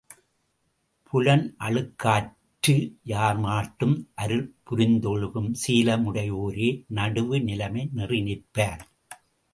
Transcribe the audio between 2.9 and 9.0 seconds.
யார்மாட்டும் அருள்புரிந்தொழுகும் சீலமுடையோரே நடுவுநிலை நெறி நிற்பர்.